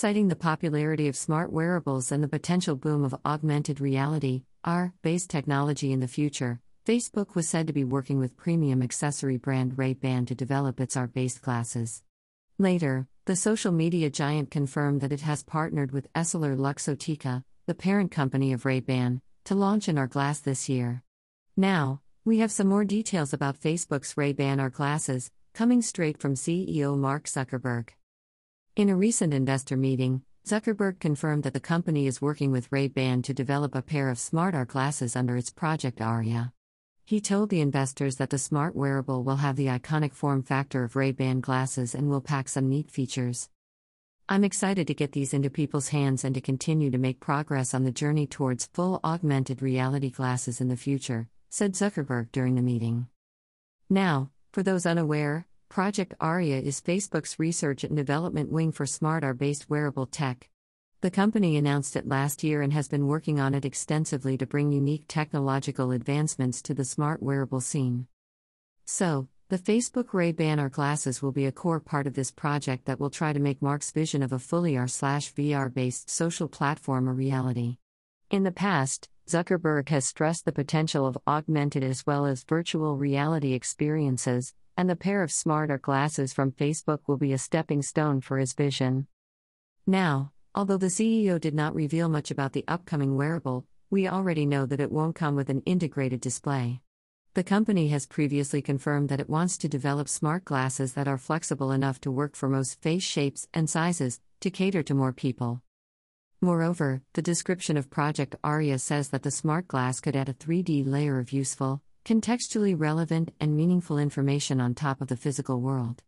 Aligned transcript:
Citing 0.00 0.28
the 0.28 0.36
popularity 0.36 1.08
of 1.08 1.16
smart 1.16 1.52
wearables 1.52 2.12
and 2.12 2.22
the 2.22 2.28
potential 2.28 2.76
boom 2.76 3.02
of 3.02 3.16
augmented 3.24 3.80
reality, 3.80 4.44
AR 4.62 4.94
based 5.02 5.28
technology 5.28 5.90
in 5.90 5.98
the 5.98 6.06
future, 6.06 6.60
Facebook 6.86 7.34
was 7.34 7.48
said 7.48 7.66
to 7.66 7.72
be 7.72 7.82
working 7.82 8.20
with 8.20 8.36
premium 8.36 8.80
accessory 8.80 9.38
brand 9.38 9.76
Ray-Ban 9.76 10.24
to 10.26 10.36
develop 10.36 10.78
its 10.80 10.96
AR-based 10.96 11.42
glasses. 11.42 12.04
Later, 12.58 13.08
the 13.24 13.34
social 13.34 13.72
media 13.72 14.08
giant 14.08 14.52
confirmed 14.52 15.00
that 15.00 15.10
it 15.10 15.22
has 15.22 15.42
partnered 15.42 15.90
with 15.90 16.12
Essilor 16.12 16.56
Luxottica, 16.56 17.42
the 17.66 17.74
parent 17.74 18.12
company 18.12 18.52
of 18.52 18.64
Ray-Ban, 18.64 19.20
to 19.46 19.56
launch 19.56 19.88
an 19.88 19.98
AR 19.98 20.06
glass 20.06 20.38
this 20.38 20.68
year. 20.68 21.02
Now, 21.56 22.02
we 22.24 22.38
have 22.38 22.52
some 22.52 22.68
more 22.68 22.84
details 22.84 23.32
about 23.32 23.60
Facebook's 23.60 24.16
Ray-Ban 24.16 24.60
AR 24.60 24.70
glasses, 24.70 25.32
coming 25.54 25.82
straight 25.82 26.20
from 26.20 26.34
CEO 26.34 26.96
Mark 26.96 27.24
Zuckerberg. 27.24 27.88
In 28.78 28.90
a 28.90 28.94
recent 28.94 29.34
investor 29.34 29.76
meeting, 29.76 30.22
Zuckerberg 30.46 31.00
confirmed 31.00 31.42
that 31.42 31.52
the 31.52 31.58
company 31.58 32.06
is 32.06 32.22
working 32.22 32.52
with 32.52 32.70
Ray-Ban 32.70 33.22
to 33.22 33.34
develop 33.34 33.74
a 33.74 33.82
pair 33.82 34.08
of 34.08 34.20
smart 34.20 34.54
AR 34.54 34.64
glasses 34.64 35.16
under 35.16 35.36
its 35.36 35.50
Project 35.50 36.00
Aria. 36.00 36.52
He 37.04 37.20
told 37.20 37.50
the 37.50 37.60
investors 37.60 38.18
that 38.18 38.30
the 38.30 38.38
smart 38.38 38.76
wearable 38.76 39.24
will 39.24 39.38
have 39.38 39.56
the 39.56 39.66
iconic 39.66 40.14
form 40.14 40.44
factor 40.44 40.84
of 40.84 40.94
Ray-Ban 40.94 41.40
glasses 41.40 41.92
and 41.92 42.08
will 42.08 42.20
pack 42.20 42.48
some 42.48 42.68
neat 42.68 42.88
features. 42.88 43.48
I'm 44.28 44.44
excited 44.44 44.86
to 44.86 44.94
get 44.94 45.10
these 45.10 45.34
into 45.34 45.50
people's 45.50 45.88
hands 45.88 46.22
and 46.22 46.32
to 46.36 46.40
continue 46.40 46.92
to 46.92 46.98
make 46.98 47.18
progress 47.18 47.74
on 47.74 47.82
the 47.82 47.90
journey 47.90 48.28
towards 48.28 48.66
full 48.66 49.00
augmented 49.02 49.60
reality 49.60 50.10
glasses 50.10 50.60
in 50.60 50.68
the 50.68 50.76
future, 50.76 51.28
said 51.50 51.72
Zuckerberg 51.72 52.30
during 52.30 52.54
the 52.54 52.62
meeting. 52.62 53.08
Now, 53.90 54.30
for 54.52 54.62
those 54.62 54.86
unaware, 54.86 55.47
Project 55.68 56.14
Aria 56.18 56.58
is 56.58 56.80
Facebook's 56.80 57.38
research 57.38 57.84
and 57.84 57.94
development 57.94 58.50
wing 58.50 58.72
for 58.72 58.86
smart 58.86 59.22
AR 59.22 59.34
based 59.34 59.68
wearable 59.68 60.06
tech. 60.06 60.48
The 61.02 61.10
company 61.10 61.58
announced 61.58 61.94
it 61.94 62.08
last 62.08 62.42
year 62.42 62.62
and 62.62 62.72
has 62.72 62.88
been 62.88 63.06
working 63.06 63.38
on 63.38 63.54
it 63.54 63.66
extensively 63.66 64.38
to 64.38 64.46
bring 64.46 64.72
unique 64.72 65.04
technological 65.08 65.92
advancements 65.92 66.62
to 66.62 66.74
the 66.74 66.86
smart 66.86 67.22
wearable 67.22 67.60
scene. 67.60 68.06
So, 68.86 69.28
the 69.50 69.58
Facebook 69.58 70.14
Ray-Ban 70.14 70.58
AR 70.58 70.70
glasses 70.70 71.20
will 71.20 71.32
be 71.32 71.44
a 71.44 71.52
core 71.52 71.80
part 71.80 72.06
of 72.06 72.14
this 72.14 72.30
project 72.30 72.86
that 72.86 72.98
will 72.98 73.10
try 73.10 73.34
to 73.34 73.38
make 73.38 73.60
Mark's 73.60 73.90
vision 73.90 74.22
of 74.22 74.32
a 74.32 74.38
fully 74.38 74.74
AR/VR 74.76 75.68
based 75.68 76.08
social 76.08 76.48
platform 76.48 77.06
a 77.06 77.12
reality. 77.12 77.76
In 78.30 78.42
the 78.42 78.52
past, 78.52 79.10
Zuckerberg 79.28 79.90
has 79.90 80.06
stressed 80.06 80.46
the 80.46 80.52
potential 80.52 81.06
of 81.06 81.18
augmented 81.26 81.84
as 81.84 82.06
well 82.06 82.24
as 82.24 82.42
virtual 82.44 82.96
reality 82.96 83.52
experiences, 83.52 84.54
and 84.78 84.88
the 84.88 84.96
pair 84.96 85.22
of 85.22 85.30
smart 85.30 85.70
AR 85.70 85.76
glasses 85.76 86.32
from 86.32 86.52
Facebook 86.52 87.00
will 87.06 87.18
be 87.18 87.34
a 87.34 87.38
stepping 87.38 87.82
stone 87.82 88.22
for 88.22 88.38
his 88.38 88.54
vision. 88.54 89.06
Now, 89.86 90.32
Although 90.58 90.78
the 90.78 90.86
CEO 90.86 91.40
did 91.40 91.54
not 91.54 91.74
reveal 91.76 92.08
much 92.08 92.32
about 92.32 92.52
the 92.52 92.64
upcoming 92.66 93.16
wearable, 93.16 93.64
we 93.90 94.08
already 94.08 94.44
know 94.44 94.66
that 94.66 94.80
it 94.80 94.90
won't 94.90 95.14
come 95.14 95.36
with 95.36 95.50
an 95.50 95.62
integrated 95.66 96.20
display. 96.20 96.80
The 97.34 97.44
company 97.44 97.90
has 97.90 98.06
previously 98.06 98.60
confirmed 98.60 99.08
that 99.08 99.20
it 99.20 99.30
wants 99.30 99.56
to 99.58 99.68
develop 99.68 100.08
smart 100.08 100.44
glasses 100.44 100.94
that 100.94 101.06
are 101.06 101.16
flexible 101.16 101.70
enough 101.70 102.00
to 102.00 102.10
work 102.10 102.34
for 102.34 102.48
most 102.48 102.82
face 102.82 103.04
shapes 103.04 103.46
and 103.54 103.70
sizes, 103.70 104.20
to 104.40 104.50
cater 104.50 104.82
to 104.82 104.94
more 104.94 105.12
people. 105.12 105.62
Moreover, 106.40 107.02
the 107.12 107.22
description 107.22 107.76
of 107.76 107.88
Project 107.88 108.34
Aria 108.42 108.80
says 108.80 109.10
that 109.10 109.22
the 109.22 109.30
smart 109.30 109.68
glass 109.68 110.00
could 110.00 110.16
add 110.16 110.28
a 110.28 110.34
3D 110.34 110.84
layer 110.84 111.20
of 111.20 111.32
useful, 111.32 111.82
contextually 112.08 112.74
relevant, 112.74 113.30
and 113.38 113.54
meaningful 113.54 113.98
information 113.98 114.62
on 114.62 114.74
top 114.74 115.02
of 115.02 115.08
the 115.08 115.16
physical 115.16 115.60
world. 115.60 116.02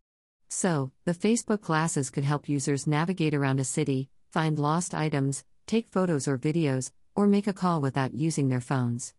So, 0.49 0.93
the 1.05 1.13
Facebook 1.13 1.61
glasses 1.61 2.09
could 2.09 2.25
help 2.25 2.49
users 2.49 2.87
navigate 2.87 3.35
around 3.35 3.61
a 3.61 3.65
city, 3.65 4.09
find 4.33 4.59
lost 4.59 4.95
items, 4.95 5.45
take 5.67 5.91
photos 5.91 6.27
or 6.27 6.39
videos, 6.39 6.91
or 7.15 7.27
make 7.27 7.47
a 7.47 7.53
call 7.53 7.83
without 7.83 8.15
using 8.15 8.49
their 8.49 8.63
phones. 8.63 9.13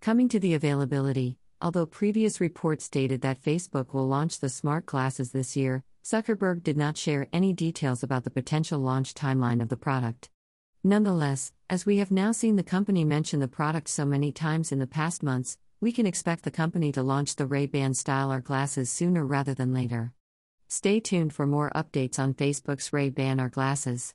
Coming 0.00 0.28
to 0.28 0.38
the 0.38 0.54
availability, 0.54 1.38
although 1.60 1.86
previous 1.86 2.40
reports 2.40 2.84
stated 2.84 3.22
that 3.22 3.42
Facebook 3.42 3.92
will 3.92 4.06
launch 4.06 4.38
the 4.38 4.48
smart 4.48 4.86
glasses 4.86 5.32
this 5.32 5.56
year, 5.56 5.82
Zuckerberg 6.04 6.62
did 6.62 6.76
not 6.76 6.96
share 6.96 7.26
any 7.32 7.52
details 7.52 8.04
about 8.04 8.22
the 8.22 8.30
potential 8.30 8.78
launch 8.78 9.12
timeline 9.12 9.60
of 9.60 9.70
the 9.70 9.76
product. 9.76 10.30
Nonetheless, 10.84 11.52
as 11.68 11.84
we 11.84 11.96
have 11.96 12.12
now 12.12 12.30
seen 12.30 12.54
the 12.54 12.62
company 12.62 13.04
mention 13.04 13.40
the 13.40 13.48
product 13.48 13.88
so 13.88 14.04
many 14.04 14.30
times 14.30 14.70
in 14.70 14.78
the 14.78 14.86
past 14.86 15.20
months, 15.20 15.58
we 15.80 15.92
can 15.92 16.06
expect 16.06 16.44
the 16.44 16.50
company 16.50 16.90
to 16.92 17.02
launch 17.02 17.36
the 17.36 17.46
Ray-Ban 17.46 17.94
style 17.94 18.30
AR 18.30 18.40
glasses 18.40 18.90
sooner 18.90 19.24
rather 19.24 19.54
than 19.54 19.74
later. 19.74 20.12
Stay 20.68 21.00
tuned 21.00 21.32
for 21.32 21.46
more 21.46 21.70
updates 21.74 22.18
on 22.18 22.34
Facebook's 22.34 22.92
Ray-Ban 22.92 23.38
AR 23.38 23.48
glasses. 23.48 24.14